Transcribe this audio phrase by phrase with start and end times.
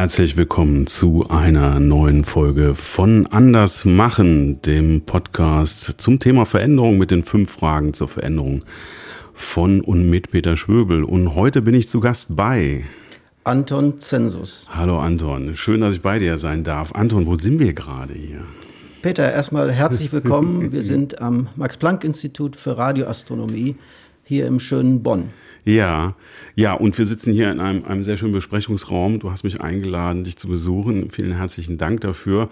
[0.00, 7.10] Herzlich willkommen zu einer neuen Folge von Anders machen, dem Podcast zum Thema Veränderung mit
[7.10, 8.64] den fünf Fragen zur Veränderung
[9.34, 11.04] von und mit Peter Schwöbel.
[11.04, 12.84] Und heute bin ich zu Gast bei
[13.44, 14.66] Anton Zensus.
[14.70, 16.94] Hallo Anton, schön, dass ich bei dir sein darf.
[16.94, 18.40] Anton, wo sind wir gerade hier?
[19.02, 20.72] Peter, erstmal herzlich willkommen.
[20.72, 23.76] Wir sind am Max-Planck-Institut für Radioastronomie
[24.24, 25.34] hier im schönen Bonn.
[25.64, 26.14] Ja,
[26.54, 29.18] ja, und wir sitzen hier in einem, einem sehr schönen Besprechungsraum.
[29.18, 31.10] Du hast mich eingeladen, dich zu besuchen.
[31.10, 32.50] Vielen herzlichen Dank dafür.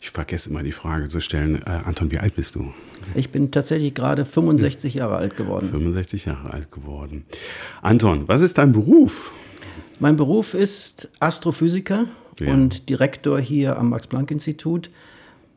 [0.00, 1.62] Ich vergesse immer die Frage zu stellen.
[1.66, 2.72] Äh, Anton, wie alt bist du?
[3.14, 5.68] Ich bin tatsächlich gerade 65 Jahre alt geworden.
[5.70, 7.24] 65 Jahre alt geworden.
[7.82, 9.30] Anton, was ist dein Beruf?
[10.00, 12.06] Mein Beruf ist Astrophysiker
[12.40, 12.52] ja.
[12.52, 14.88] und Direktor hier am Max-Planck-Institut.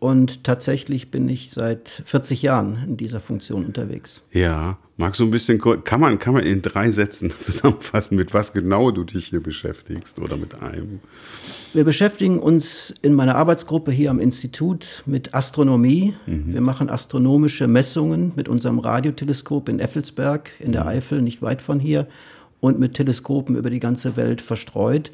[0.01, 4.23] Und tatsächlich bin ich seit 40 Jahren in dieser Funktion unterwegs.
[4.31, 8.51] Ja, magst du ein bisschen, kann man, kann man in drei Sätzen zusammenfassen, mit was
[8.51, 11.01] genau du dich hier beschäftigst oder mit einem?
[11.73, 16.15] Wir beschäftigen uns in meiner Arbeitsgruppe hier am Institut mit Astronomie.
[16.25, 16.51] Mhm.
[16.51, 20.89] Wir machen astronomische Messungen mit unserem Radioteleskop in Effelsberg in der mhm.
[20.89, 22.07] Eifel, nicht weit von hier,
[22.59, 25.11] und mit Teleskopen über die ganze Welt verstreut.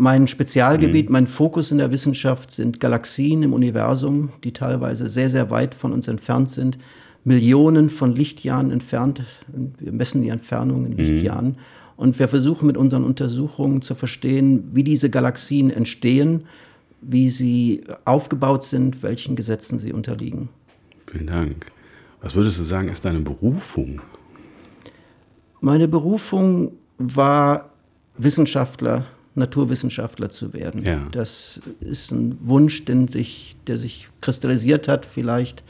[0.00, 1.12] Mein Spezialgebiet, mhm.
[1.12, 5.92] mein Fokus in der Wissenschaft sind Galaxien im Universum, die teilweise sehr, sehr weit von
[5.92, 6.78] uns entfernt sind,
[7.24, 9.24] Millionen von Lichtjahren entfernt.
[9.48, 10.98] Wir messen die Entfernung in mhm.
[10.98, 11.56] Lichtjahren.
[11.96, 16.44] Und wir versuchen mit unseren Untersuchungen zu verstehen, wie diese Galaxien entstehen,
[17.00, 20.48] wie sie aufgebaut sind, welchen Gesetzen sie unterliegen.
[21.10, 21.66] Vielen Dank.
[22.22, 24.00] Was würdest du sagen, ist deine Berufung?
[25.60, 27.70] Meine Berufung war
[28.16, 29.04] Wissenschaftler
[29.38, 30.84] Naturwissenschaftler zu werden.
[30.84, 31.06] Ja.
[31.10, 35.62] Das ist ein Wunsch, den sich, der sich kristallisiert hat, vielleicht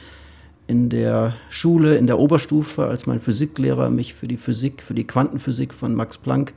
[0.66, 5.06] in der Schule, in der Oberstufe, als mein Physiklehrer mich für die Physik, für die
[5.06, 6.52] Quantenphysik von Max Planck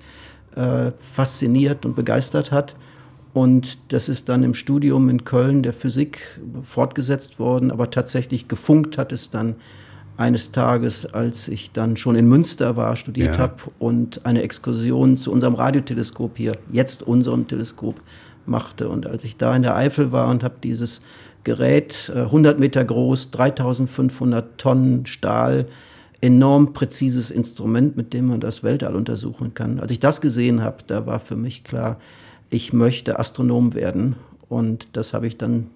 [0.55, 2.75] äh, fasziniert und begeistert hat.
[3.33, 8.97] Und das ist dann im Studium in Köln der Physik fortgesetzt worden, aber tatsächlich gefunkt
[8.97, 9.55] hat es dann
[10.17, 13.41] eines Tages, als ich dann schon in Münster war, studiert ja.
[13.41, 17.95] habe und eine Exkursion zu unserem Radioteleskop hier, jetzt unserem Teleskop,
[18.45, 18.89] machte.
[18.89, 21.01] Und als ich da in der Eifel war und habe dieses
[21.43, 25.67] Gerät, 100 äh, Meter groß, 3500 Tonnen Stahl,
[26.21, 29.79] enorm präzises Instrument, mit dem man das Weltall untersuchen kann.
[29.79, 31.97] Als ich das gesehen habe, da war für mich klar,
[32.51, 34.15] ich möchte Astronom werden.
[34.47, 35.67] Und das habe ich dann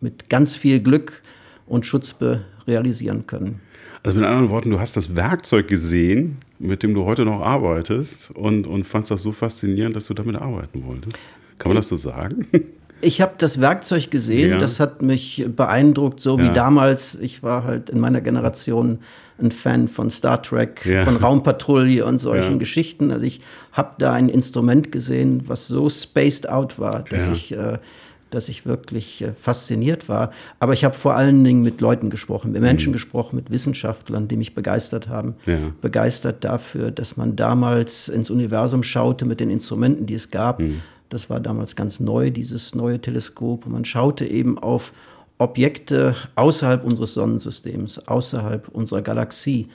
[0.00, 1.22] mit ganz viel Glück
[1.66, 3.60] und Schutzbe realisieren können.
[4.04, 8.30] Also mit anderen Worten, du hast das Werkzeug gesehen, mit dem du heute noch arbeitest
[8.32, 11.16] und, und fandst das so faszinierend, dass du damit arbeiten wolltest.
[11.58, 12.46] Kann man das so sagen?
[13.00, 14.58] Ich habe das Werkzeug gesehen, ja.
[14.58, 16.44] das hat mich beeindruckt, so ja.
[16.44, 17.16] wie damals.
[17.16, 18.98] Ich war halt in meiner Generation
[19.38, 21.04] ein Fan von Star Trek, ja.
[21.04, 23.10] von Raumpatrouille und solchen Geschichten.
[23.10, 23.40] Also ich
[23.72, 27.78] habe da ein Instrument gesehen, was so spaced out war, dass ich äh,
[28.34, 30.32] dass ich wirklich äh, fasziniert war.
[30.60, 32.94] Aber ich habe vor allen Dingen mit Leuten gesprochen, mit Menschen mhm.
[32.94, 35.34] gesprochen, mit Wissenschaftlern, die mich begeistert haben.
[35.46, 35.58] Ja.
[35.80, 40.60] Begeistert dafür, dass man damals ins Universum schaute mit den Instrumenten, die es gab.
[40.60, 40.82] Mhm.
[41.08, 43.66] Das war damals ganz neu, dieses neue Teleskop.
[43.66, 44.92] Und man schaute eben auf
[45.38, 49.68] Objekte außerhalb unseres Sonnensystems, außerhalb unserer Galaxie.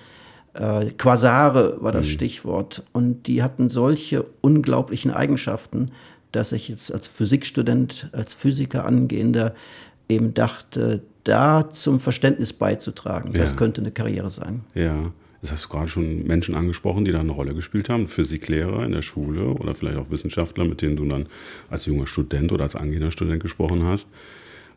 [0.53, 2.11] Äh, Quasare war das mhm.
[2.11, 2.83] Stichwort.
[2.91, 5.91] Und die hatten solche unglaublichen Eigenschaften,
[6.31, 9.55] dass ich jetzt als Physikstudent, als Physiker angehender
[10.07, 13.33] eben dachte, da zum Verständnis beizutragen.
[13.33, 13.55] Das ja.
[13.55, 14.61] könnte eine Karriere sein.
[14.73, 15.11] Ja.
[15.41, 18.91] Das hast du gerade schon Menschen angesprochen, die da eine Rolle gespielt haben, Physiklehrer in
[18.91, 21.27] der Schule oder vielleicht auch Wissenschaftler, mit denen du dann
[21.69, 24.09] als junger Student oder als angehender Student gesprochen hast.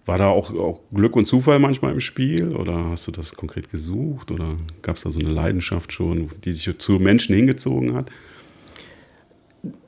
[0.05, 3.71] War da auch, auch Glück und Zufall manchmal im Spiel oder hast du das konkret
[3.71, 8.11] gesucht oder gab es da so eine Leidenschaft schon, die dich zu Menschen hingezogen hat?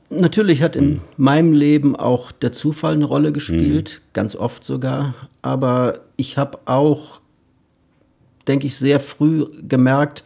[0.09, 1.01] Natürlich hat in mhm.
[1.17, 4.09] meinem Leben auch der Zufall eine Rolle gespielt, mhm.
[4.13, 5.15] ganz oft sogar.
[5.41, 7.21] Aber ich habe auch,
[8.47, 10.23] denke ich, sehr früh gemerkt,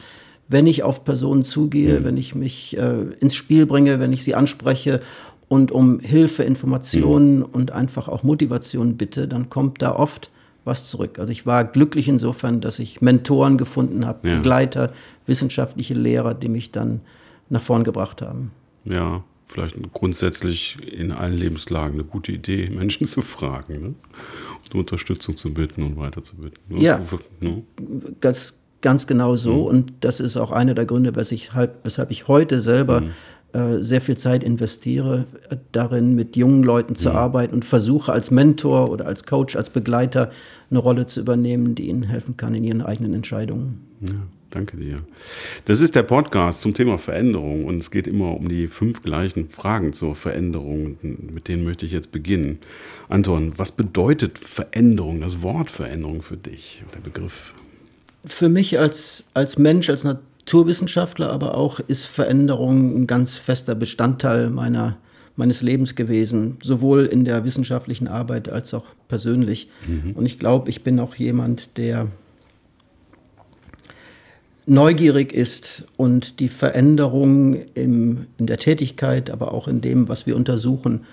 [0.49, 2.03] wenn ich auf Personen zugehe, mhm.
[2.03, 5.01] wenn ich mich äh, ins Spiel bringe, wenn ich sie anspreche
[5.47, 7.45] und um Hilfe, Informationen mhm.
[7.45, 10.29] und einfach auch Motivation bitte, dann kommt da oft
[10.65, 11.19] was zurück.
[11.19, 14.35] Also ich war glücklich insofern, dass ich Mentoren gefunden habe, ja.
[14.37, 14.91] Begleiter,
[15.25, 17.01] wissenschaftliche Lehrer, die mich dann
[17.49, 18.51] nach vorn gebracht haben.
[18.85, 23.93] Ja, vielleicht grundsätzlich in allen Lebenslagen eine gute Idee, Menschen zu fragen, ne?
[24.73, 26.75] um Unterstützung zu bitten und weiter zu bitten.
[26.75, 26.81] Ne?
[26.81, 27.01] Ja,
[27.39, 27.63] ne?
[28.21, 29.53] ganz, ganz genau so.
[29.53, 29.63] Mhm.
[29.63, 33.11] Und das ist auch einer der Gründe, weshalb, weshalb ich heute selber mhm.
[33.53, 37.15] Äh, sehr viel Zeit investiere äh, darin, mit jungen Leuten zu ja.
[37.15, 40.31] arbeiten und versuche als Mentor oder als Coach, als Begleiter
[40.69, 43.87] eine Rolle zu übernehmen, die ihnen helfen kann in ihren eigenen Entscheidungen.
[44.01, 44.15] Ja.
[44.49, 45.03] Danke dir.
[45.65, 49.49] Das ist der Podcast zum Thema Veränderung und es geht immer um die fünf gleichen
[49.49, 50.97] Fragen zur Veränderung.
[51.01, 52.57] Mit denen möchte ich jetzt beginnen.
[53.09, 57.53] Anton, was bedeutet Veränderung, das Wort Veränderung für dich, der Begriff?
[58.25, 60.03] Für mich als, als Mensch, als
[60.49, 64.97] Naturwissenschaftler, aber auch ist Veränderung ein ganz fester Bestandteil meiner,
[65.35, 69.67] meines Lebens gewesen, sowohl in der wissenschaftlichen Arbeit als auch persönlich.
[69.87, 70.13] Mhm.
[70.13, 72.07] Und ich glaube, ich bin auch jemand, der
[74.65, 80.35] neugierig ist und die Veränderung im, in der Tätigkeit, aber auch in dem, was wir
[80.35, 81.05] untersuchen,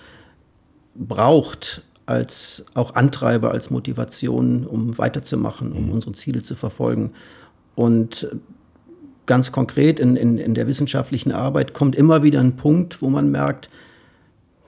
[0.94, 5.92] braucht als auch Antreiber, als Motivation, um weiterzumachen, um mhm.
[5.92, 7.12] unsere Ziele zu verfolgen.
[7.74, 8.26] Und
[9.26, 13.30] ganz konkret in, in, in der wissenschaftlichen Arbeit kommt immer wieder ein Punkt, wo man
[13.30, 13.68] merkt,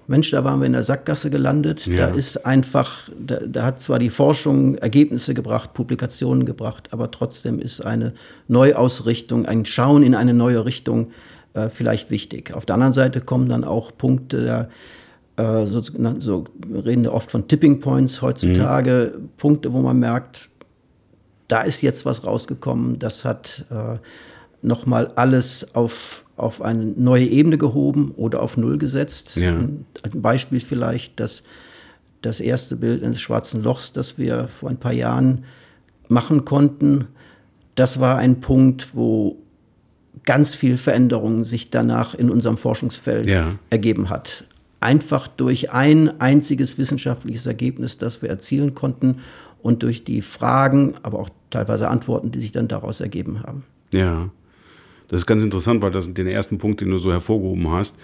[0.08, 1.86] Mensch, da waren wir in der Sackgasse gelandet.
[1.86, 2.08] Ja.
[2.08, 7.58] Da ist einfach, da, da, hat zwar die Forschung Ergebnisse gebracht, Publikationen gebracht, aber trotzdem
[7.58, 8.14] ist eine
[8.48, 11.10] Neuausrichtung, ein Schauen in eine neue Richtung
[11.52, 12.54] äh, vielleicht wichtig.
[12.54, 14.70] Auf der anderen Seite kommen dann auch Punkte,
[15.36, 15.82] äh, so,
[16.18, 19.28] so reden wir oft von Tipping Points heutzutage, mhm.
[19.36, 20.48] Punkte, wo man merkt,
[21.48, 23.98] da ist jetzt was rausgekommen, das hat äh,
[24.62, 29.36] nochmal alles auf auf eine neue Ebene gehoben oder auf Null gesetzt.
[29.36, 29.56] Ja.
[29.56, 29.84] Ein,
[30.14, 31.42] Beispiel vielleicht, dass
[32.22, 35.44] das erste Bild eines schwarzen Lochs, das wir vor ein paar Jahren
[36.08, 37.08] machen konnten,
[37.74, 39.36] das war ein Punkt, wo
[40.24, 43.54] ganz viel Veränderung sich danach in unserem Forschungsfeld ja.
[43.70, 44.44] ergeben hat.
[44.80, 49.18] Einfach durch ein einziges wissenschaftliches Ergebnis, das wir erzielen konnten
[49.60, 53.64] und durch die Fragen, aber auch teilweise Antworten, die sich dann daraus ergeben haben.
[53.92, 54.30] Ja.
[55.08, 57.94] Das ist ganz interessant, weil das den ersten Punkt, den du so hervorgehoben hast,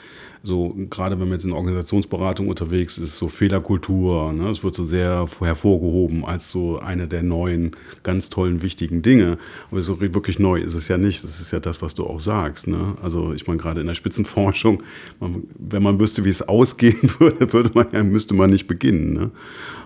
[0.47, 4.85] so gerade wenn man jetzt in Organisationsberatung unterwegs ist, so Fehlerkultur, ne, es wird so
[4.85, 7.73] sehr hervorgehoben als so eine der neuen,
[8.03, 9.39] ganz tollen, wichtigen Dinge.
[9.71, 11.25] Aber so wirklich neu ist es ja nicht.
[11.25, 12.67] Das ist ja das, was du auch sagst.
[12.67, 12.95] Ne?
[13.03, 14.83] Also ich meine, gerade in der Spitzenforschung,
[15.19, 19.15] man, wenn man wüsste, wie es ausgehen würde, würde man ja, müsste man nicht beginnen.
[19.15, 19.31] Ne?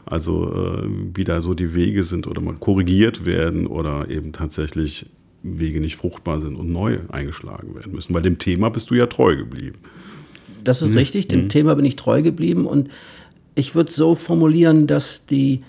[0.06, 5.06] Also äh, wie da so die Wege sind oder mal korrigiert werden oder eben tatsächlich
[5.56, 8.15] Wege nicht fruchtbar sind und neu eingeschlagen werden müssen.
[8.15, 9.79] Weil dem Thema bist du ja treu geblieben.
[10.65, 10.99] Das ist mhm.
[10.99, 11.49] richtig, dem mhm.
[11.49, 12.89] Thema bin ich treu geblieben und
[13.55, 15.62] ich würde so formulieren, dass die,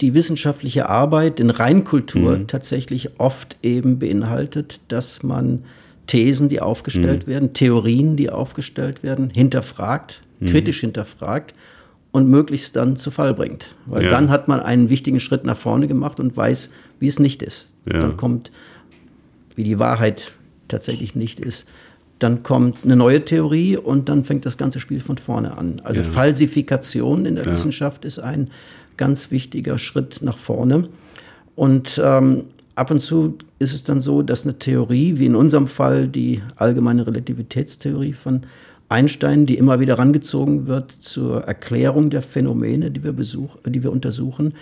[0.00, 2.46] die wissenschaftliche Arbeit in Reinkultur mhm.
[2.46, 5.64] tatsächlich oft eben beinhaltet, dass man
[6.06, 7.30] Thesen, die aufgestellt mhm.
[7.30, 10.46] werden, Theorien, die aufgestellt werden, hinterfragt, mhm.
[10.46, 11.54] kritisch hinterfragt
[12.10, 13.76] und möglichst dann zu Fall bringt.
[13.86, 14.10] Weil ja.
[14.10, 17.72] dann hat man einen wichtigen Schritt nach vorne gemacht und weiß, wie es nicht ist.
[17.86, 18.00] Ja.
[18.00, 18.50] Dann kommt
[19.56, 20.32] wie die Wahrheit
[20.68, 21.68] tatsächlich nicht ist,
[22.18, 25.76] dann kommt eine neue Theorie und dann fängt das ganze Spiel von vorne an.
[25.84, 26.06] Also ja.
[26.06, 27.52] Falsifikation in der ja.
[27.52, 28.50] Wissenschaft ist ein
[28.96, 30.88] ganz wichtiger Schritt nach vorne.
[31.56, 32.44] Und ähm,
[32.74, 36.42] ab und zu ist es dann so, dass eine Theorie, wie in unserem Fall die
[36.56, 38.42] allgemeine Relativitätstheorie von
[38.90, 43.92] Einstein, die immer wieder rangezogen wird zur Erklärung der Phänomene, die wir, besuch, die wir
[43.92, 44.54] untersuchen,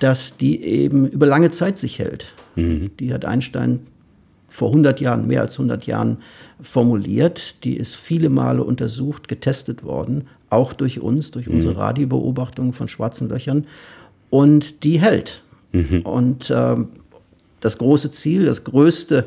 [0.00, 2.26] dass die eben über lange Zeit sich hält.
[2.56, 2.90] Mhm.
[2.98, 3.80] Die hat Einstein
[4.50, 6.18] vor 100 Jahren, mehr als 100 Jahren
[6.60, 7.64] formuliert.
[7.64, 11.54] Die ist viele Male untersucht, getestet worden, auch durch uns, durch mhm.
[11.54, 13.66] unsere Radiobeobachtungen von schwarzen Löchern.
[14.28, 15.42] Und die hält.
[15.72, 16.02] Mhm.
[16.02, 16.76] Und äh,
[17.60, 19.26] das große Ziel, das größte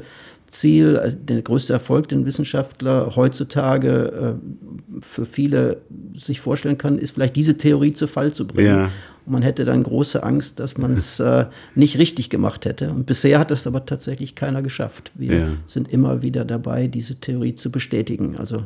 [0.54, 5.82] Ziel, äh, der größte Erfolg, den Wissenschaftler heutzutage äh, für viele
[6.16, 8.68] sich vorstellen kann, ist vielleicht diese Theorie zu Fall zu bringen.
[8.68, 8.92] Ja.
[9.26, 12.92] Und man hätte dann große Angst, dass man es äh, nicht richtig gemacht hätte.
[12.92, 15.12] Und bisher hat es aber tatsächlich keiner geschafft.
[15.16, 15.48] Wir ja.
[15.66, 18.38] sind immer wieder dabei, diese Theorie zu bestätigen.
[18.38, 18.64] Also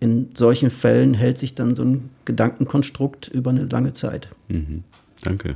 [0.00, 4.28] in solchen Fällen hält sich dann so ein Gedankenkonstrukt über eine lange Zeit.
[4.48, 4.82] Mhm.
[5.22, 5.54] Danke.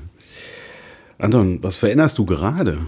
[1.19, 2.79] Anton, was veränderst du gerade?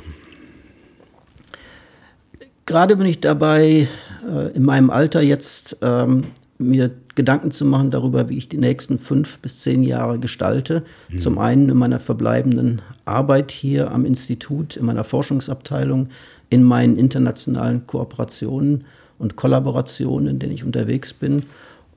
[2.68, 3.88] Gerade bin ich dabei,
[4.30, 6.25] äh, in meinem Alter jetzt ähm,
[6.58, 10.82] mir Gedanken zu machen darüber, wie ich die nächsten fünf bis zehn Jahre gestalte.
[11.08, 11.18] Mhm.
[11.18, 16.10] Zum einen in meiner verbleibenden Arbeit hier am Institut, in meiner Forschungsabteilung,
[16.50, 18.84] in meinen internationalen Kooperationen
[19.18, 21.44] und Kollaborationen, in denen ich unterwegs bin.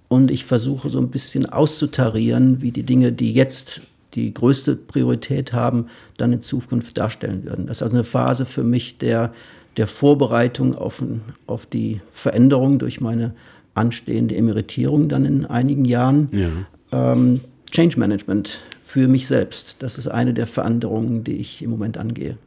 [0.08, 3.82] Und ich versuche so ein bisschen auszutarieren, wie die Dinge, die jetzt
[4.14, 7.68] die größte Priorität haben, dann in Zukunft darstellen würden.
[7.68, 9.34] Das ist also eine Phase für mich der,
[9.78, 11.04] der Vorbereitung auf,
[11.48, 13.34] auf die Veränderung durch meine
[13.74, 16.30] anstehende Emeritierung dann in einigen Jahren.
[16.32, 17.14] Ja.
[17.14, 19.78] Ähm, Change Management für mich selbst.
[19.80, 22.38] Das ist eine der Veränderungen, die ich im Moment angehe.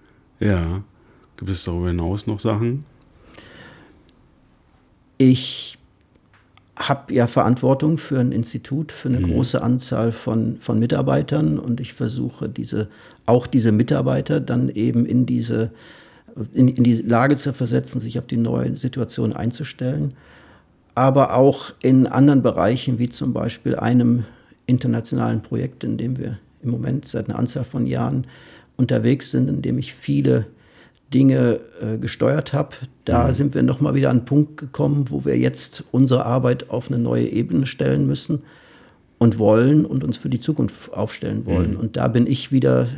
[0.40, 0.82] Ja.
[1.36, 2.84] Gibt es darüber hinaus noch Sachen?
[5.16, 5.78] Ich
[6.76, 9.32] habe ja Verantwortung für ein Institut, für eine mhm.
[9.32, 12.88] große Anzahl von, von Mitarbeitern und ich versuche diese,
[13.26, 15.72] auch diese Mitarbeiter dann eben in diese,
[16.52, 20.14] in, in die Lage zu versetzen, sich auf die neue Situation einzustellen.
[20.94, 24.24] Aber auch in anderen Bereichen, wie zum Beispiel einem
[24.66, 28.26] internationalen Projekt, in dem wir im Moment seit einer Anzahl von Jahren
[28.76, 30.46] unterwegs sind, in dem ich viele
[31.12, 32.76] Dinge äh, gesteuert habe.
[33.04, 33.32] Da mhm.
[33.32, 36.98] sind wir nochmal wieder an einen Punkt gekommen, wo wir jetzt unsere Arbeit auf eine
[36.98, 38.42] neue Ebene stellen müssen
[39.18, 41.72] und wollen und uns für die Zukunft aufstellen wollen.
[41.72, 41.80] Mhm.
[41.80, 42.88] Und da bin ich wieder,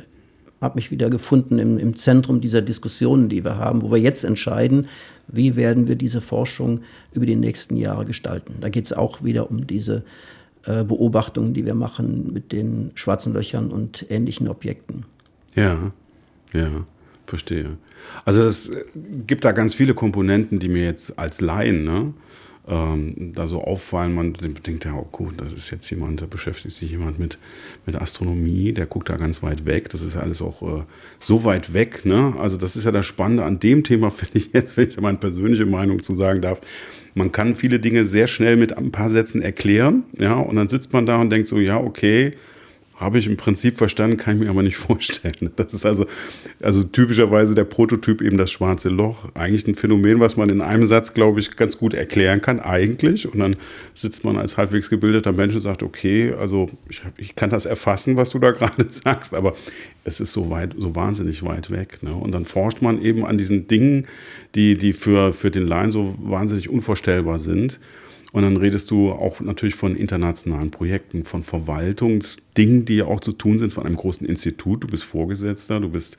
[0.66, 4.24] habe mich wieder gefunden im, im Zentrum dieser Diskussionen, die wir haben, wo wir jetzt
[4.24, 4.88] entscheiden,
[5.28, 6.80] wie werden wir diese Forschung
[7.12, 8.56] über die nächsten Jahre gestalten.
[8.60, 10.04] Da geht es auch wieder um diese
[10.64, 15.04] äh, Beobachtungen, die wir machen mit den schwarzen Löchern und ähnlichen Objekten.
[15.54, 15.92] Ja,
[16.52, 16.68] ja,
[17.26, 17.76] verstehe.
[18.24, 18.70] Also es
[19.26, 22.12] gibt da ganz viele Komponenten, die mir jetzt als Laien ne,
[22.68, 24.14] ähm, da so auffallen.
[24.14, 27.38] Man denkt ja, oh gut, das ist jetzt jemand, da beschäftigt sich jemand mit,
[27.86, 29.88] mit Astronomie, der guckt da ganz weit weg.
[29.90, 30.82] Das ist ja alles auch äh,
[31.18, 32.04] so weit weg.
[32.04, 32.34] Ne?
[32.38, 35.18] Also das ist ja das Spannende an dem Thema, finde ich jetzt, wenn ich meine
[35.18, 36.60] persönliche Meinung zu sagen darf.
[37.14, 40.92] Man kann viele Dinge sehr schnell mit ein paar Sätzen erklären, ja, und dann sitzt
[40.92, 42.32] man da und denkt so, ja, okay,
[42.96, 45.50] habe ich im Prinzip verstanden, kann ich mir aber nicht vorstellen.
[45.56, 46.06] Das ist also,
[46.60, 49.28] also typischerweise der Prototyp eben das schwarze Loch.
[49.34, 53.30] Eigentlich ein Phänomen, was man in einem Satz, glaube ich, ganz gut erklären kann, eigentlich.
[53.30, 53.56] Und dann
[53.92, 58.16] sitzt man als halbwegs gebildeter Mensch und sagt, okay, also ich, ich kann das erfassen,
[58.16, 59.54] was du da gerade sagst, aber
[60.04, 62.02] es ist so weit, so wahnsinnig weit weg.
[62.02, 62.14] Ne?
[62.14, 64.06] Und dann forscht man eben an diesen Dingen,
[64.54, 67.78] die, die für, für den Laien so wahnsinnig unvorstellbar sind.
[68.36, 73.32] Und dann redest du auch natürlich von internationalen Projekten, von Verwaltungsdingen, die ja auch zu
[73.32, 74.84] tun sind, von einem großen Institut.
[74.84, 76.18] Du bist Vorgesetzter, du bist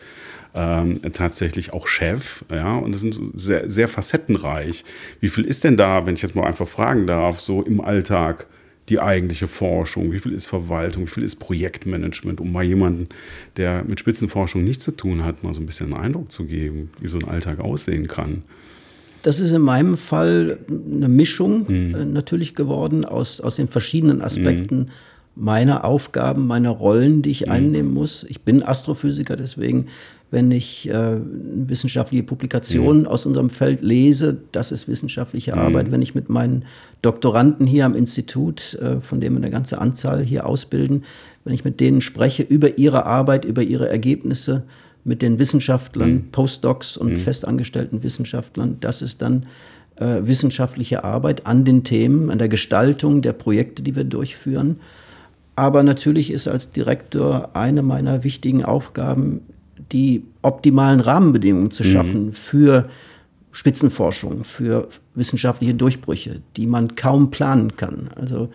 [0.55, 4.83] ähm, tatsächlich auch Chef, ja, und das sind sehr, sehr facettenreich.
[5.19, 8.47] Wie viel ist denn da, wenn ich jetzt mal einfach fragen darf, so im Alltag?
[8.89, 13.09] die eigentliche Forschung, wie viel ist Verwaltung, wie viel ist Projektmanagement, um mal jemanden,
[13.57, 16.89] der mit Spitzenforschung nichts zu tun hat, mal so ein bisschen einen Eindruck zu geben,
[17.01, 18.43] wie so ein Alltag aussehen kann.
[19.27, 21.95] Das ist in meinem Fall eine Mischung mhm.
[21.95, 24.85] äh, natürlich geworden aus, aus den verschiedenen Aspekten mhm.
[25.35, 27.51] meiner Aufgaben, meiner Rollen, die ich mhm.
[27.51, 28.25] einnehmen muss.
[28.29, 29.87] Ich bin Astrophysiker, deswegen,
[30.31, 33.07] wenn ich äh, wissenschaftliche Publikationen mhm.
[33.07, 35.59] aus unserem Feld lese, das ist wissenschaftliche mhm.
[35.59, 35.91] Arbeit.
[35.91, 36.63] Wenn ich mit meinen
[37.01, 41.03] Doktoranden hier am Institut, äh, von dem wir eine ganze Anzahl hier ausbilden,
[41.43, 44.63] wenn ich mit denen spreche über ihre Arbeit, über ihre Ergebnisse,
[45.07, 46.31] mit den Wissenschaftlern, mhm.
[46.31, 47.17] Postdocs und mhm.
[47.17, 48.77] festangestellten Wissenschaftlern.
[48.81, 49.47] Das ist dann
[49.95, 54.79] äh, wissenschaftliche Arbeit an den Themen, an der Gestaltung der Projekte, die wir durchführen.
[55.55, 59.41] Aber natürlich ist als Direktor eine meiner wichtigen Aufgaben,
[59.91, 61.87] die optimalen Rahmenbedingungen zu mhm.
[61.87, 62.33] schaffen mhm.
[62.33, 62.89] für
[63.51, 68.09] Spitzenforschung, für wissenschaftliche Durchbrüche, die man kaum planen kann.
[68.15, 68.49] Also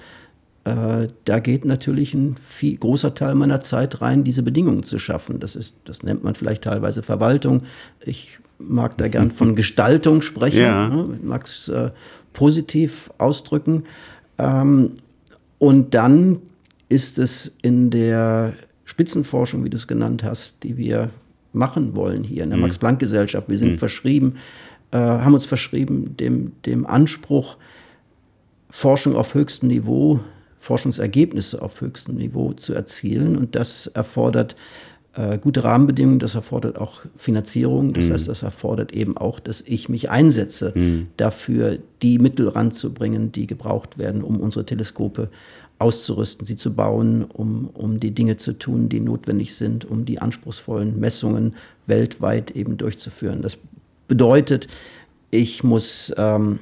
[0.64, 5.40] äh, da geht natürlich ein viel, großer Teil meiner Zeit rein, diese Bedingungen zu schaffen.
[5.40, 7.62] Das, ist, das nennt man vielleicht teilweise Verwaltung.
[8.00, 10.88] Ich mag da gern von Gestaltung sprechen, ja.
[10.88, 11.18] ne?
[11.22, 11.90] mag es äh,
[12.32, 13.84] positiv ausdrücken.
[14.38, 14.92] Ähm,
[15.58, 16.38] und dann
[16.88, 18.54] ist es in der
[18.84, 21.10] Spitzenforschung, wie du es genannt hast, die wir
[21.52, 22.64] machen wollen hier in der mhm.
[22.64, 23.48] Max-Planck-Gesellschaft.
[23.48, 23.78] Wir sind mhm.
[23.78, 24.34] verschrieben,
[24.92, 27.56] äh, haben uns verschrieben dem, dem Anspruch,
[28.70, 30.20] Forschung auf höchstem Niveau
[30.62, 33.36] Forschungsergebnisse auf höchstem Niveau zu erzielen.
[33.36, 34.54] Und das erfordert
[35.14, 37.94] äh, gute Rahmenbedingungen, das erfordert auch Finanzierung.
[37.94, 38.12] Das mhm.
[38.12, 41.08] heißt, das erfordert eben auch, dass ich mich einsetze, mhm.
[41.16, 45.30] dafür die Mittel ranzubringen, die gebraucht werden, um unsere Teleskope
[45.80, 50.20] auszurüsten, sie zu bauen, um, um die Dinge zu tun, die notwendig sind, um die
[50.20, 51.56] anspruchsvollen Messungen
[51.88, 53.42] weltweit eben durchzuführen.
[53.42, 53.58] Das
[54.06, 54.68] bedeutet,
[55.32, 56.60] ich muss ähm,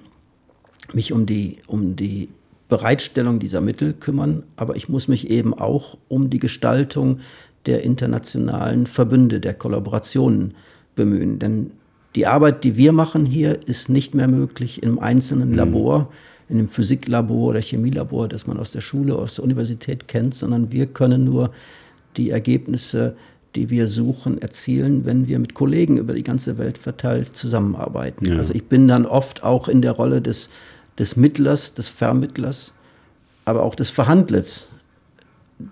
[0.95, 2.30] mich um die, um die
[2.71, 7.19] Bereitstellung dieser Mittel kümmern, aber ich muss mich eben auch um die Gestaltung
[7.67, 10.55] der internationalen Verbünde, der Kollaborationen
[10.97, 11.39] bemühen.
[11.39, 11.73] Denn
[12.15, 15.57] die Arbeit, die wir machen hier, ist nicht mehr möglich im einzelnen mhm.
[15.57, 16.09] Labor,
[16.49, 20.73] in einem Physiklabor oder Chemielabor, das man aus der Schule, aus der Universität kennt, sondern
[20.73, 21.53] wir können nur
[22.17, 23.15] die Ergebnisse,
[23.55, 28.27] die wir suchen, erzielen, wenn wir mit Kollegen über die ganze Welt verteilt zusammenarbeiten.
[28.27, 28.39] Ja.
[28.39, 30.50] Also ich bin dann oft auch in der Rolle des
[31.00, 32.73] des Mittlers, des Vermittlers,
[33.47, 34.69] aber auch des Verhandlers,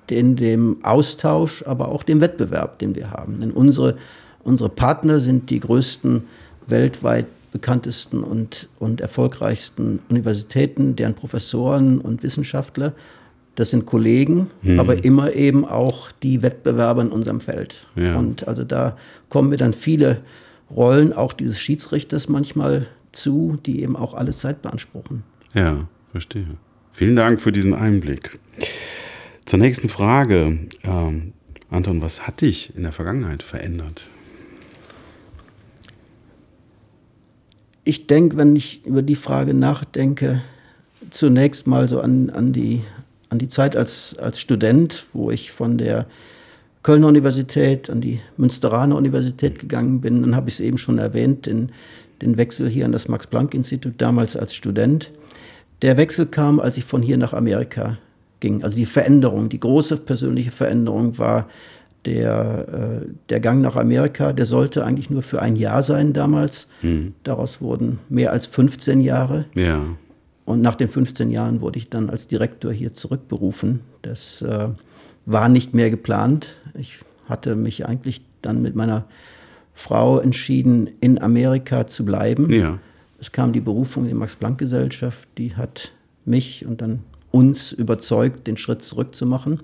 [0.08, 3.40] in dem Austausch, aber auch dem Wettbewerb, den wir haben.
[3.40, 3.96] Denn unsere,
[4.42, 6.24] unsere Partner sind die größten
[6.66, 12.92] weltweit bekanntesten und, und erfolgreichsten Universitäten, deren Professoren und Wissenschaftler.
[13.54, 14.78] Das sind Kollegen, mhm.
[14.78, 17.86] aber immer eben auch die Wettbewerber in unserem Feld.
[17.96, 18.16] Ja.
[18.16, 18.96] Und also da
[19.30, 20.18] kommen mir dann viele
[20.74, 25.22] Rollen auch dieses Schiedsrichters manchmal zu, die eben auch alle Zeit beanspruchen.
[25.54, 26.56] Ja, verstehe.
[26.92, 28.38] Vielen Dank für diesen Einblick.
[29.44, 30.58] Zur nächsten Frage.
[30.82, 31.32] Ähm,
[31.70, 34.06] Anton, was hat dich in der Vergangenheit verändert?
[37.84, 40.42] Ich denke, wenn ich über die Frage nachdenke,
[41.10, 42.82] zunächst mal so an, an, die,
[43.30, 46.06] an die Zeit als, als Student, wo ich von der
[46.82, 50.22] Kölner Universität an die Münsteraner Universität gegangen bin.
[50.22, 51.72] Dann habe ich es eben schon erwähnt, den,
[52.22, 55.10] den Wechsel hier an das Max-Planck-Institut, damals als Student.
[55.82, 57.98] Der Wechsel kam, als ich von hier nach Amerika
[58.40, 58.62] ging.
[58.62, 61.48] Also die Veränderung, die große persönliche Veränderung war
[62.04, 64.32] der, äh, der Gang nach Amerika.
[64.32, 66.68] Der sollte eigentlich nur für ein Jahr sein damals.
[66.82, 67.14] Mhm.
[67.22, 69.44] Daraus wurden mehr als 15 Jahre.
[69.54, 69.82] Ja.
[70.44, 73.80] Und nach den 15 Jahren wurde ich dann als Direktor hier zurückberufen.
[74.02, 74.68] Das äh,
[75.26, 76.56] war nicht mehr geplant.
[76.74, 76.98] Ich
[77.28, 79.04] hatte mich eigentlich dann mit meiner
[79.78, 82.52] Frau entschieden, in Amerika zu bleiben.
[82.52, 82.80] Ja.
[83.20, 85.92] Es kam die Berufung der Max-Planck-Gesellschaft, die hat
[86.24, 89.60] mich und dann uns überzeugt, den Schritt zurückzumachen.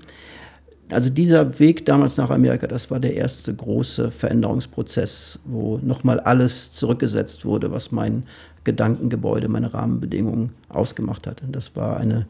[0.88, 6.70] Also dieser Weg damals nach Amerika, das war der erste große Veränderungsprozess, wo nochmal alles
[6.70, 8.22] zurückgesetzt wurde, was mein
[8.62, 11.42] Gedankengebäude, meine Rahmenbedingungen ausgemacht hat.
[11.42, 12.26] Und das war eine,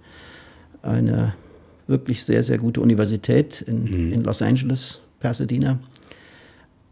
[0.80, 1.34] eine
[1.86, 4.12] wirklich sehr, sehr gute Universität in, mhm.
[4.14, 5.78] in Los Angeles, Pasadena.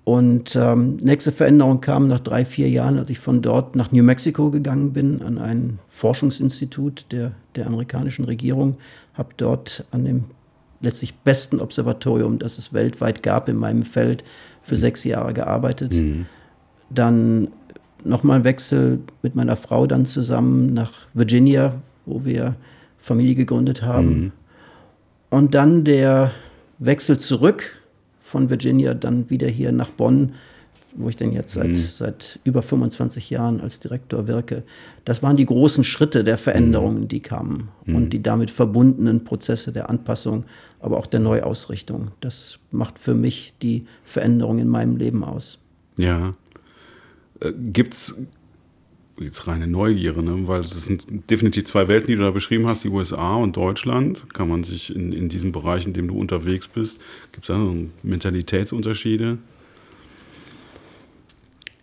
[0.05, 4.03] Und ähm, nächste Veränderung kam nach drei, vier Jahren, als ich von dort nach New
[4.03, 8.77] Mexico gegangen bin, an ein Forschungsinstitut der, der amerikanischen Regierung,
[9.15, 10.25] habe dort an dem
[10.81, 14.25] letztlich besten Observatorium, das es weltweit gab in meinem Feld,
[14.63, 15.93] für sechs Jahre gearbeitet.
[15.93, 16.27] Mhm.
[16.91, 17.49] Dann
[18.05, 21.75] nochmal Wechsel mit meiner Frau dann zusammen nach Virginia,
[22.07, 22.57] wo wir
[22.99, 24.09] Familie gegründet haben.
[24.09, 24.33] Mhm.
[25.31, 26.33] Und dann der
[26.79, 27.82] Wechsel zurück
[28.33, 30.33] von Virginia dann wieder hier nach Bonn,
[30.95, 31.87] wo ich denn jetzt seit, mhm.
[31.95, 34.65] seit über 25 Jahren als Direktor wirke.
[35.05, 37.95] Das waren die großen Schritte der Veränderungen, die kamen mhm.
[37.95, 40.45] und die damit verbundenen Prozesse der Anpassung,
[40.81, 42.09] aber auch der Neuausrichtung.
[42.21, 45.59] Das macht für mich die Veränderung in meinem Leben aus.
[45.99, 46.33] Ja.
[47.41, 48.17] Äh, Gibt es
[49.21, 50.49] jetzt reine Neugierde, ne?
[50.49, 54.33] weil es sind definitiv zwei Welten, die du da beschrieben hast, die USA und Deutschland.
[54.33, 57.01] Kann man sich in, in diesem Bereich, in dem du unterwegs bist,
[57.33, 59.39] gibt es da so Mentalitätsunterschiede?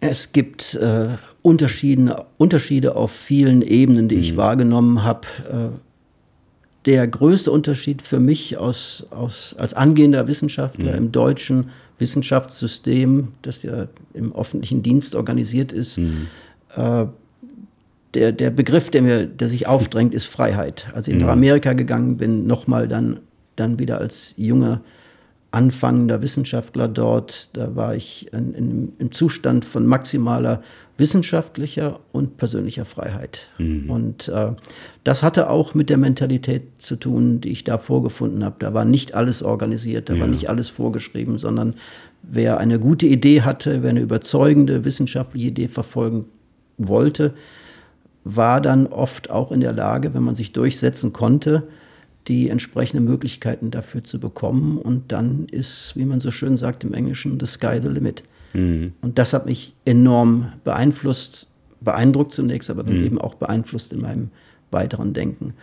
[0.01, 4.21] Es gibt äh, Unterschiede, Unterschiede auf vielen Ebenen, die mhm.
[4.21, 5.27] ich wahrgenommen habe.
[5.49, 5.79] Äh,
[6.85, 10.97] der größte Unterschied für mich aus, aus, als angehender Wissenschaftler mhm.
[10.97, 16.27] im deutschen Wissenschaftssystem, das ja im öffentlichen Dienst organisiert ist, mhm.
[16.75, 17.05] äh,
[18.13, 20.87] der, der Begriff, der mir, der sich aufdrängt, ist Freiheit.
[20.93, 21.31] Als ich nach mhm.
[21.31, 23.19] Amerika gegangen bin, nochmal dann,
[23.55, 24.81] dann wieder als junger,
[25.51, 30.61] anfangender Wissenschaftler dort, da war ich in, in, im Zustand von maximaler
[30.97, 33.47] wissenschaftlicher und persönlicher Freiheit.
[33.57, 33.89] Mhm.
[33.89, 34.51] Und äh,
[35.03, 38.57] das hatte auch mit der Mentalität zu tun, die ich da vorgefunden habe.
[38.59, 40.21] Da war nicht alles organisiert, da ja.
[40.21, 41.75] war nicht alles vorgeschrieben, sondern
[42.21, 46.25] wer eine gute Idee hatte, wer eine überzeugende wissenschaftliche Idee verfolgen
[46.77, 47.33] wollte,
[48.23, 51.67] war dann oft auch in der Lage, wenn man sich durchsetzen konnte,
[52.27, 54.77] die entsprechenden Möglichkeiten dafür zu bekommen.
[54.77, 58.23] Und dann ist, wie man so schön sagt im Englischen, the sky the limit.
[58.53, 58.93] Mhm.
[59.01, 61.47] Und das hat mich enorm beeinflusst,
[61.81, 63.05] beeindruckt zunächst, aber dann mhm.
[63.05, 64.29] eben auch beeinflusst in meinem
[64.69, 65.53] weiteren Denken.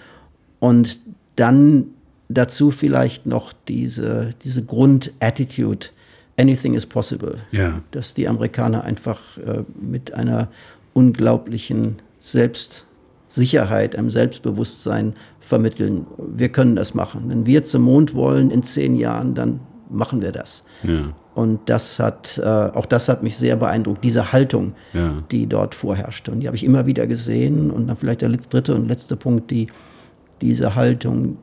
[0.59, 0.99] Und
[1.37, 1.89] dann
[2.29, 5.89] dazu vielleicht noch diese, diese Grundattitude,
[6.37, 7.37] anything is possible.
[7.53, 7.83] Ja.
[7.93, 10.49] Dass die Amerikaner einfach äh, mit einer
[10.95, 16.07] unglaublichen Selbstsicherheit, einem Selbstbewusstsein vermitteln.
[16.19, 17.29] Wir können das machen.
[17.29, 20.65] Wenn wir zum Mond wollen in zehn Jahren, dann machen wir das.
[20.83, 21.13] Ja.
[21.35, 25.23] Und das hat, äh, auch das hat mich sehr beeindruckt, diese Haltung, ja.
[25.31, 26.33] die dort vorherrschte.
[26.33, 27.71] Und die habe ich immer wieder gesehen.
[27.71, 29.69] Und dann vielleicht der dritte und letzte Punkt, die,
[30.41, 31.37] diese Haltung,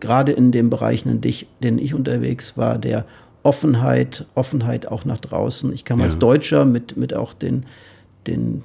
[0.00, 1.20] gerade in den Bereichen, in
[1.62, 3.04] denen ich unterwegs war, der
[3.42, 5.72] Offenheit, Offenheit auch nach draußen.
[5.72, 6.06] Ich kam ja.
[6.06, 7.66] als Deutscher mit, mit auch den,
[8.26, 8.64] den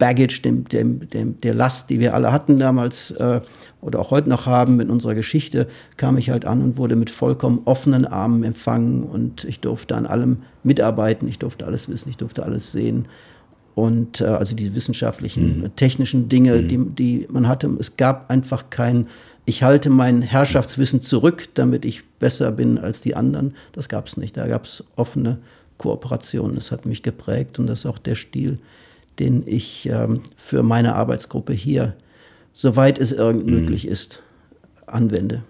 [0.00, 3.40] Baggage, dem, dem, dem, der Last, die wir alle hatten damals äh,
[3.80, 7.10] oder auch heute noch haben mit unserer Geschichte, kam ich halt an und wurde mit
[7.10, 12.16] vollkommen offenen Armen empfangen und ich durfte an allem mitarbeiten, ich durfte alles wissen, ich
[12.16, 13.06] durfte alles sehen.
[13.76, 15.76] Und äh, also die wissenschaftlichen, mhm.
[15.76, 16.68] technischen Dinge, mhm.
[16.68, 17.70] die, die man hatte.
[17.78, 19.06] Es gab einfach kein,
[19.44, 23.54] ich halte mein Herrschaftswissen zurück, damit ich besser bin als die anderen.
[23.72, 24.36] Das gab es nicht.
[24.36, 25.38] Da gab es offene
[25.78, 26.54] Kooperation.
[26.54, 28.56] Das hat mich geprägt und das ist auch der Stil,
[29.20, 31.94] den ich ähm, für meine Arbeitsgruppe hier,
[32.52, 33.52] soweit es irgend mhm.
[33.52, 34.22] möglich ist,
[34.86, 35.44] anwende.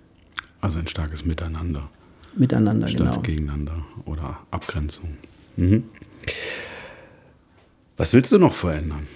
[0.61, 1.89] Also ein starkes Miteinander.
[2.37, 3.21] Miteinander, statt genau.
[3.23, 5.17] gegeneinander oder Abgrenzung.
[5.57, 5.85] Mhm.
[7.97, 9.07] Was willst du noch verändern?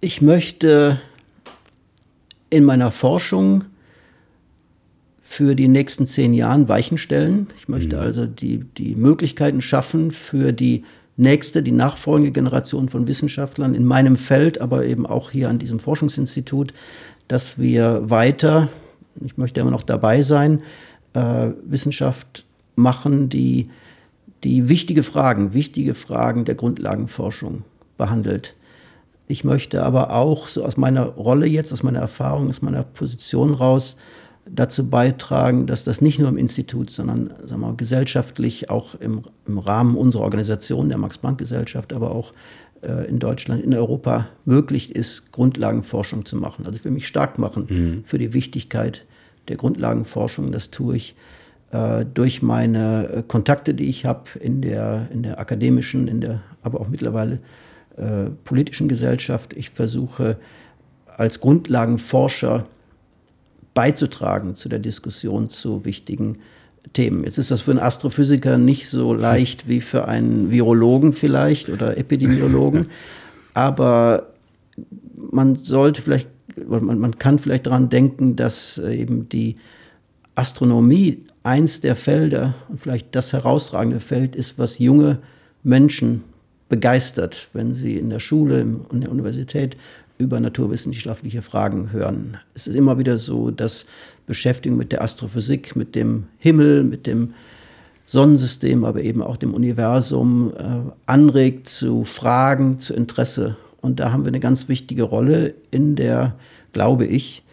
[0.00, 1.00] Ich möchte
[2.50, 3.64] in meiner Forschung
[5.22, 7.48] für die nächsten zehn Jahre Weichen stellen.
[7.56, 8.02] Ich möchte mhm.
[8.02, 10.82] also die, die Möglichkeiten schaffen für die
[11.16, 15.78] nächste, die nachfolgende Generation von Wissenschaftlern in meinem Feld, aber eben auch hier an diesem
[15.78, 16.72] Forschungsinstitut,
[17.28, 18.68] dass wir weiter,
[19.24, 20.62] ich möchte immer noch dabei sein,
[21.12, 22.44] äh, Wissenschaft
[22.74, 23.68] machen, die,
[24.44, 27.64] die wichtige Fragen, wichtige Fragen der Grundlagenforschung
[27.98, 28.54] behandelt.
[29.28, 33.54] Ich möchte aber auch so aus meiner Rolle jetzt, aus meiner Erfahrung, aus meiner Position
[33.54, 33.96] raus
[34.46, 39.58] dazu beitragen, dass das nicht nur im Institut, sondern sagen wir, gesellschaftlich auch im, im
[39.58, 42.32] Rahmen unserer Organisation, der Max-Planck-Gesellschaft, aber auch
[42.82, 46.66] äh, in Deutschland, in Europa möglich ist, Grundlagenforschung zu machen.
[46.66, 48.04] Also ich will mich stark machen mhm.
[48.04, 49.06] für die Wichtigkeit
[49.48, 50.52] der Grundlagenforschung.
[50.52, 51.14] Das tue ich
[51.72, 56.40] äh, durch meine äh, Kontakte, die ich habe in der, in der akademischen, in der,
[56.62, 57.38] aber auch mittlerweile
[57.96, 59.52] äh, politischen Gesellschaft.
[59.52, 60.38] Ich versuche
[61.16, 62.66] als Grundlagenforscher
[63.80, 66.40] beizutragen zu der Diskussion zu wichtigen
[66.92, 67.24] Themen.
[67.24, 71.96] Jetzt ist das für einen Astrophysiker nicht so leicht wie für einen Virologen vielleicht oder
[71.96, 72.88] Epidemiologen,
[73.54, 74.34] aber
[75.16, 76.28] man sollte vielleicht,
[76.68, 79.56] man, man kann vielleicht daran denken, dass eben die
[80.34, 85.20] Astronomie eins der Felder und vielleicht das herausragende Feld ist, was junge
[85.62, 86.22] Menschen
[86.68, 89.76] begeistert, wenn sie in der Schule, in der Universität
[90.20, 92.36] über naturwissenschaftliche Fragen hören.
[92.54, 93.86] Es ist immer wieder so, dass
[94.26, 97.34] Beschäftigung mit der Astrophysik, mit dem Himmel, mit dem
[98.06, 103.56] Sonnensystem, aber eben auch dem Universum äh, anregt zu Fragen, zu Interesse.
[103.80, 106.34] Und da haben wir eine ganz wichtige Rolle in der,
[106.72, 107.44] glaube ich,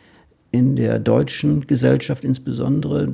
[0.51, 3.13] in der deutschen Gesellschaft insbesondere,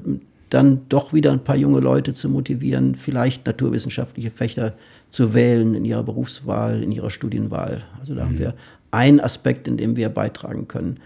[0.49, 4.73] dann doch wieder ein paar junge Leute zu motivieren, vielleicht naturwissenschaftliche Fächer
[5.09, 7.83] zu wählen in ihrer Berufswahl, in ihrer Studienwahl.
[7.99, 8.27] Also da mhm.
[8.27, 8.53] haben wir
[8.93, 10.99] ein Aspekt, in dem wir beitragen können.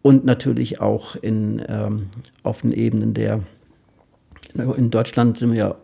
[0.00, 2.06] Und natürlich auch in, ähm,
[2.44, 3.42] auf den Ebenen der,
[4.54, 5.74] in Deutschland sind wir ja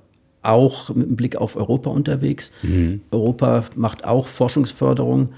[0.42, 2.52] auch mit dem Blick auf Europa unterwegs.
[2.62, 3.00] Mhm.
[3.10, 5.32] Europa macht auch Forschungsförderung.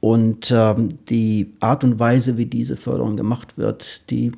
[0.00, 4.32] Und ähm, die Art und Weise, wie diese Förderung gemacht wird, die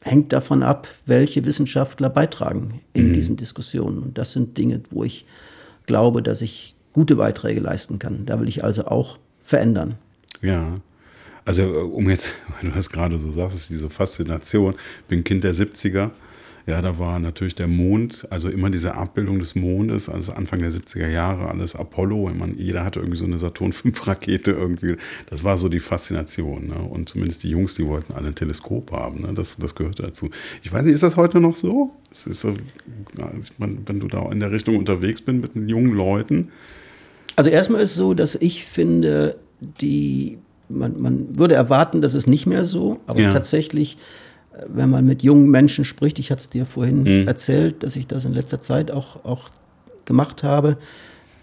[0.00, 3.14] hängt davon ab, welche Wissenschaftler beitragen in mhm.
[3.14, 3.98] diesen Diskussionen.
[3.98, 5.24] Und das sind Dinge, wo ich
[5.86, 8.26] glaube, dass ich gute Beiträge leisten kann.
[8.26, 9.96] Da will ich also auch verändern.
[10.44, 10.74] Ja.
[11.44, 14.74] Also äh, um jetzt, weil du das gerade so sagst, ist diese Faszination.
[15.00, 16.10] Ich bin Kind der 70er.
[16.66, 20.72] Ja, da war natürlich der Mond, also immer diese Abbildung des Mondes, also Anfang der
[20.72, 22.30] 70er Jahre, alles Apollo.
[22.32, 24.96] Man, jeder hatte irgendwie so eine Saturn-5-Rakete irgendwie.
[25.28, 26.68] Das war so die Faszination.
[26.68, 26.76] Ne?
[26.76, 29.22] Und zumindest die Jungs, die wollten alle ein Teleskop haben.
[29.22, 29.34] Ne?
[29.34, 30.30] Das, das gehört dazu.
[30.62, 31.90] Ich weiß nicht, ist das heute noch so?
[32.12, 36.50] So ich meine, wenn du da in der Richtung unterwegs bist mit den jungen Leuten.
[37.36, 40.38] Also erstmal ist es so, dass ich finde, die,
[40.68, 43.32] man, man würde erwarten, dass es nicht mehr so, aber ja.
[43.32, 43.96] tatsächlich,
[44.52, 47.28] äh, wenn man mit jungen Menschen spricht, ich hatte es dir vorhin mhm.
[47.28, 49.50] erzählt, dass ich das in letzter Zeit auch, auch
[50.04, 50.76] gemacht habe,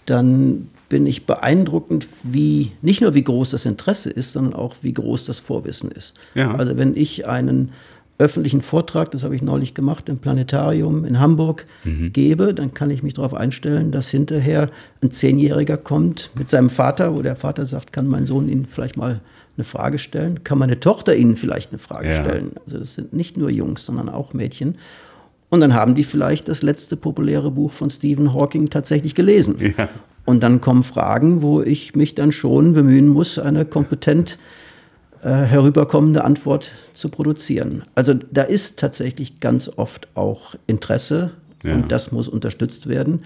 [0.05, 4.93] dann bin ich beeindruckend, wie nicht nur wie groß das Interesse ist, sondern auch wie
[4.93, 6.15] groß das Vorwissen ist.
[6.35, 6.53] Ja.
[6.55, 7.71] Also wenn ich einen
[8.21, 12.13] öffentlichen Vortrag, das habe ich neulich gemacht im Planetarium in Hamburg, mhm.
[12.13, 14.69] gebe, dann kann ich mich darauf einstellen, dass hinterher
[15.01, 18.95] ein Zehnjähriger kommt mit seinem Vater, wo der Vater sagt, kann mein Sohn Ihnen vielleicht
[18.95, 19.21] mal
[19.57, 20.43] eine Frage stellen?
[20.43, 22.23] Kann meine Tochter Ihnen vielleicht eine Frage ja.
[22.23, 22.51] stellen?
[22.65, 24.75] Also das sind nicht nur Jungs, sondern auch Mädchen.
[25.49, 29.57] Und dann haben die vielleicht das letzte populäre Buch von Stephen Hawking tatsächlich gelesen.
[29.77, 29.89] Ja.
[30.23, 34.37] Und dann kommen Fragen, wo ich mich dann schon bemühen muss, eine kompetent
[35.29, 37.83] herüberkommende Antwort zu produzieren.
[37.95, 41.31] Also da ist tatsächlich ganz oft auch Interesse
[41.63, 41.75] ja.
[41.75, 43.23] und das muss unterstützt werden.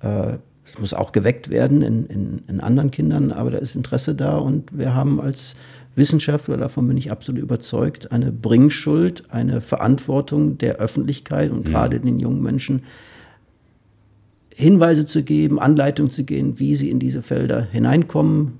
[0.00, 4.14] Äh, es muss auch geweckt werden in, in, in, anderen Kindern, aber da ist Interesse
[4.14, 5.54] da und wir haben als
[5.94, 11.72] Wissenschaftler, davon bin ich absolut überzeugt, eine Bringschuld, eine Verantwortung der Öffentlichkeit und ja.
[11.72, 12.82] gerade den jungen Menschen,
[14.54, 18.58] Hinweise zu geben, Anleitungen zu gehen, wie sie in diese Felder hineinkommen,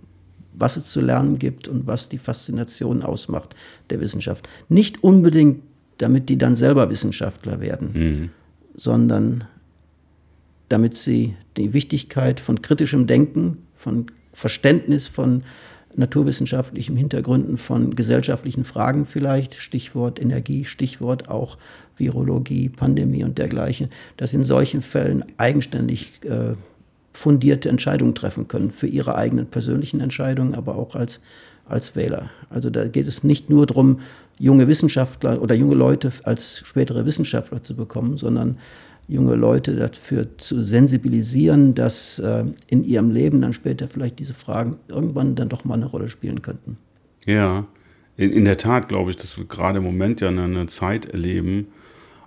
[0.56, 3.54] was es zu lernen gibt und was die Faszination ausmacht
[3.90, 4.48] der Wissenschaft.
[4.68, 5.62] Nicht unbedingt,
[5.98, 8.30] damit die dann selber Wissenschaftler werden, mhm.
[8.76, 9.44] sondern
[10.68, 15.44] damit sie die Wichtigkeit von kritischem Denken, von Verständnis von
[15.94, 21.56] naturwissenschaftlichen Hintergründen, von gesellschaftlichen Fragen vielleicht, Stichwort Energie, Stichwort auch
[21.96, 23.88] Virologie, Pandemie und dergleichen,
[24.18, 26.54] dass in solchen Fällen eigenständig äh,
[27.16, 31.20] fundierte Entscheidungen treffen können für ihre eigenen persönlichen Entscheidungen, aber auch als,
[31.64, 32.30] als Wähler.
[32.50, 34.00] Also da geht es nicht nur darum,
[34.38, 38.58] junge Wissenschaftler oder junge Leute als spätere Wissenschaftler zu bekommen, sondern
[39.08, 44.76] junge Leute dafür zu sensibilisieren, dass äh, in ihrem Leben dann später vielleicht diese Fragen
[44.88, 46.76] irgendwann dann doch mal eine Rolle spielen könnten.
[47.24, 47.66] Ja,
[48.16, 51.06] in, in der Tat glaube ich, dass wir gerade im Moment ja eine, eine Zeit
[51.06, 51.68] erleben,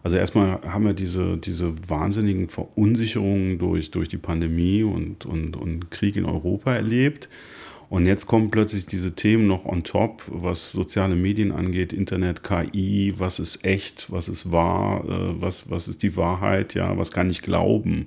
[0.03, 5.91] also erstmal haben wir diese, diese wahnsinnigen Verunsicherungen durch, durch die Pandemie und, und, und
[5.91, 7.29] Krieg in Europa erlebt.
[7.89, 13.15] Und jetzt kommen plötzlich diese Themen noch on top, was soziale Medien angeht, Internet, KI,
[13.17, 17.31] was ist echt, was ist wahr, äh, was, was ist die Wahrheit, ja, was kann
[17.31, 18.05] ich glauben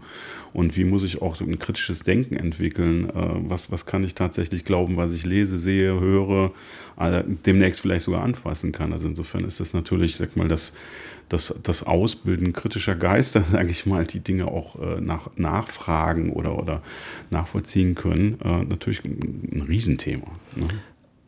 [0.52, 3.12] und wie muss ich auch so ein kritisches Denken entwickeln, äh,
[3.48, 6.52] was, was kann ich tatsächlich glauben, was ich lese, sehe, höre,
[6.98, 8.92] äh, demnächst vielleicht sogar anfassen kann.
[8.92, 10.72] Also insofern ist das natürlich, sag mal, das,
[11.28, 16.58] das, das Ausbilden kritischer Geister, sage ich mal, die Dinge auch äh, nach, nachfragen oder,
[16.58, 16.82] oder
[17.30, 18.38] nachvollziehen können,
[18.68, 20.26] natürlich ein, ein Riesenthema.
[20.56, 20.68] Ne?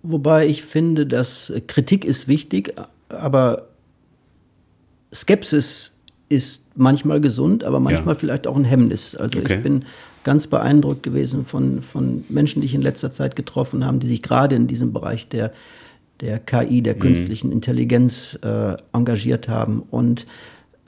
[0.02, 2.74] Wobei ich finde, dass Kritik ist wichtig,
[3.08, 3.68] aber
[5.12, 5.94] Skepsis
[6.28, 8.18] ist manchmal gesund, aber manchmal ja.
[8.18, 9.14] vielleicht auch ein Hemmnis.
[9.14, 9.56] Also okay.
[9.56, 9.84] ich bin
[10.24, 14.22] ganz beeindruckt gewesen von, von Menschen, die ich in letzter Zeit getroffen habe, die sich
[14.22, 15.52] gerade in diesem Bereich der
[16.20, 17.00] der KI, der mhm.
[17.00, 20.26] künstlichen Intelligenz äh, engagiert haben und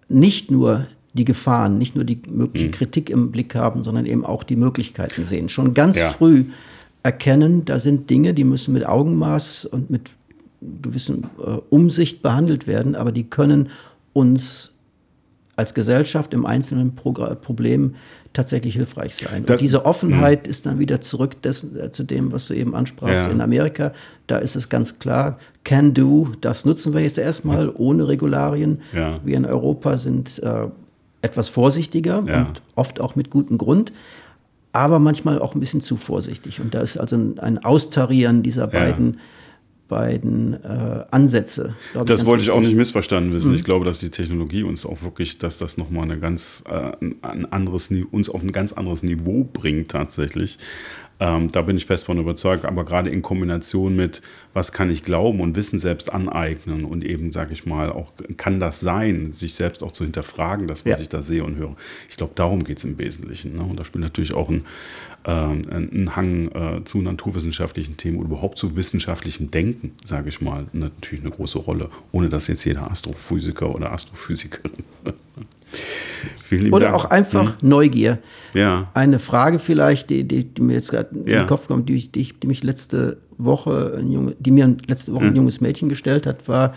[0.08, 2.72] nicht nur die Gefahren, nicht nur die mögliche mhm.
[2.72, 5.48] Kritik im Blick haben, sondern eben auch die Möglichkeiten sehen.
[5.48, 6.10] Schon ganz ja.
[6.10, 6.44] früh
[7.02, 10.10] erkennen, da sind Dinge, die müssen mit Augenmaß und mit
[10.82, 13.70] gewissen äh, Umsicht behandelt werden, aber die können
[14.12, 14.72] uns
[15.56, 17.94] als Gesellschaft im einzelnen Pro Problem
[18.32, 19.44] tatsächlich hilfreich sein.
[19.46, 20.50] Das, und diese Offenheit mh.
[20.50, 23.26] ist dann wieder zurück des, äh, zu dem, was du eben ansprachst.
[23.26, 23.32] Ja.
[23.32, 23.92] In Amerika,
[24.26, 28.82] da ist es ganz klar, can do, das nutzen wir jetzt erstmal ohne Regularien.
[28.92, 29.20] Ja.
[29.24, 30.66] Wir in Europa sind äh,
[31.22, 33.92] etwas vorsichtiger und oft auch mit gutem Grund
[34.76, 36.60] aber manchmal auch ein bisschen zu vorsichtig.
[36.60, 39.18] Und da ist also ein, ein Austarieren dieser beiden
[39.88, 41.74] beiden äh, Ansätze.
[42.06, 43.50] Das ich, wollte ich auch nicht missverstanden wissen.
[43.50, 43.56] Mhm.
[43.56, 47.52] Ich glaube, dass die Technologie uns auch wirklich, dass das nochmal eine ganz, äh, ein
[47.52, 50.58] anderes, uns auf ein ganz anderes Niveau bringt tatsächlich.
[51.18, 54.20] Ähm, da bin ich fest von überzeugt, aber gerade in Kombination mit,
[54.52, 58.60] was kann ich glauben und Wissen selbst aneignen und eben, sage ich mal, auch kann
[58.60, 60.98] das sein, sich selbst auch zu hinterfragen, das, was ja.
[61.00, 61.74] ich da sehe und höre.
[62.10, 63.56] Ich glaube, darum geht es im Wesentlichen.
[63.56, 63.62] Ne?
[63.62, 64.66] Und da spielt natürlich auch ein,
[65.24, 70.66] äh, ein Hang äh, zu naturwissenschaftlichen Themen oder überhaupt zu wissenschaftlichem Denken, sage ich mal,
[70.74, 74.72] natürlich eine große Rolle, ohne dass jetzt jeder Astrophysiker oder Astrophysikerin
[76.70, 76.94] Oder Dank.
[76.94, 77.68] auch einfach hm.
[77.68, 78.18] Neugier.
[78.54, 78.88] Ja.
[78.94, 82.32] Eine Frage vielleicht, die, die, die mir jetzt gerade in den Kopf kommt, die, die,
[82.32, 85.30] die, mich letzte Woche, ein Junge, die mir letzte Woche hm.
[85.30, 86.74] ein junges Mädchen gestellt hat, war,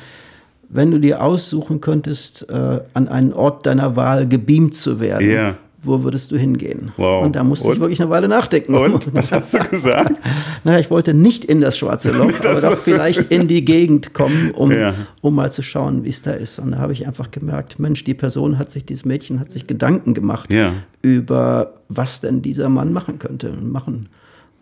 [0.69, 5.57] wenn du dir aussuchen könntest, äh, an einen Ort deiner Wahl gebeamt zu werden, ja
[5.81, 6.91] wo würdest du hingehen?
[6.97, 7.23] Wow.
[7.23, 7.73] Und da musste und?
[7.73, 8.75] ich wirklich eine Weile nachdenken.
[8.75, 9.13] Und?
[9.13, 10.19] Was hast du gesagt?
[10.63, 14.51] naja, ich wollte nicht in das schwarze Loch, aber doch vielleicht in die Gegend kommen,
[14.51, 14.93] um, ja.
[15.21, 16.59] um mal zu schauen, wie es da ist.
[16.59, 19.67] Und da habe ich einfach gemerkt, Mensch, die Person hat sich, dieses Mädchen hat sich
[19.67, 20.73] Gedanken gemacht ja.
[21.01, 24.09] über, was denn dieser Mann machen könnte und machen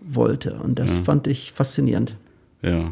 [0.02, 0.56] wollte.
[0.64, 1.04] Und das ja.
[1.04, 2.16] fand ich faszinierend.
[2.62, 2.92] Ja.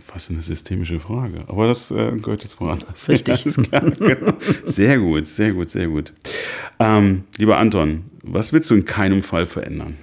[0.00, 1.44] Fast eine systemische Frage.
[1.48, 3.08] Aber das äh, gehört jetzt woanders.
[3.08, 3.44] Richtig.
[3.44, 4.32] Genau.
[4.64, 6.12] Sehr gut, sehr gut, sehr gut.
[6.78, 9.96] Ähm, lieber Anton, was willst du in keinem Fall verändern?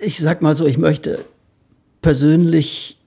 [0.00, 1.24] Ich sag mal so, ich möchte
[2.02, 2.98] persönlich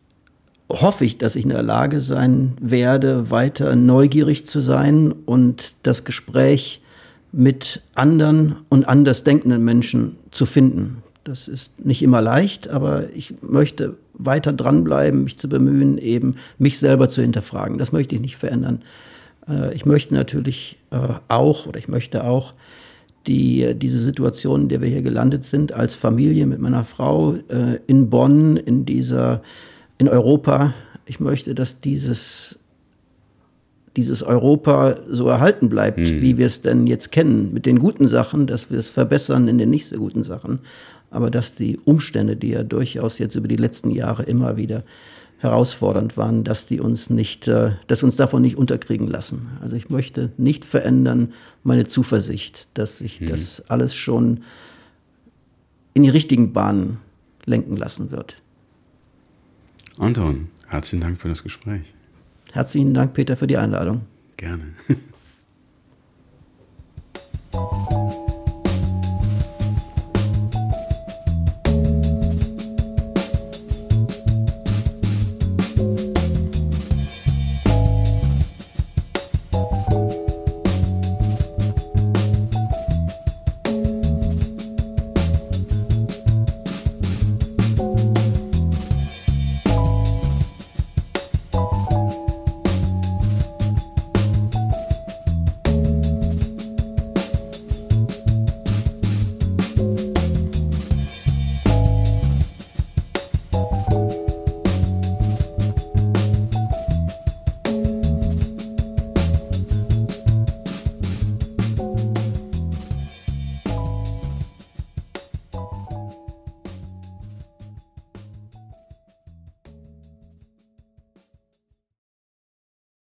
[0.70, 6.04] hoffe ich, dass ich in der Lage sein werde, weiter neugierig zu sein und das
[6.04, 6.82] Gespräch
[7.32, 11.04] mit anderen und anders denkenden Menschen zu finden.
[11.28, 16.80] Das ist nicht immer leicht, aber ich möchte weiter dranbleiben, mich zu bemühen, eben mich
[16.80, 17.78] selber zu hinterfragen.
[17.78, 18.82] Das möchte ich nicht verändern.
[19.50, 22.54] Äh, ich möchte natürlich äh, auch, oder ich möchte auch,
[23.28, 27.80] die, diese Situation, in der wir hier gelandet sind, als Familie mit meiner Frau äh,
[27.86, 29.42] in Bonn, in dieser,
[29.98, 30.74] in Europa,
[31.06, 32.58] ich möchte, dass dieses,
[33.98, 36.22] dieses Europa so erhalten bleibt, hm.
[36.22, 39.58] wie wir es denn jetzt kennen, mit den guten Sachen, dass wir es verbessern in
[39.58, 40.60] den nicht so guten Sachen
[41.10, 44.84] aber dass die Umstände, die ja durchaus jetzt über die letzten Jahre immer wieder
[45.40, 49.50] herausfordernd waren, dass die uns nicht, äh, dass uns davon nicht unterkriegen lassen.
[49.62, 53.28] Also ich möchte nicht verändern meine Zuversicht, dass sich mhm.
[53.28, 54.42] das alles schon
[55.94, 56.98] in die richtigen Bahnen
[57.46, 58.38] lenken lassen wird.
[60.00, 61.94] Anton, herzlichen Dank für das Gespräch.
[62.52, 64.02] Herzlichen Dank, Peter, für die Einladung.
[64.38, 64.64] Gerne.